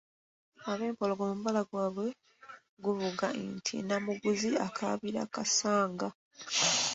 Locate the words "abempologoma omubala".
0.71-1.61